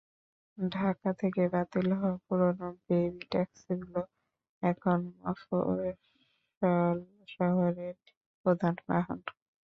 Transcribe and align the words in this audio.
ঢাকা 0.57 1.09
থেকে 1.21 1.43
বাতিল 1.53 1.87
হওয়া 1.93 2.17
পুরোনো 2.25 2.67
বেবি 2.83 3.23
ট্যাক্সিগুলো 3.31 4.01
এখন 4.63 4.99
মফস্বল 5.19 5.79
শহরের 7.33 7.95
প্রধান 8.45 8.75
বাহন। 8.87 9.19